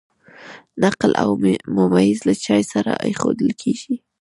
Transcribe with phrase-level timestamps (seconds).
[0.83, 1.31] نقل او
[1.75, 3.95] ممیز له چای سره ایښودل کیږي.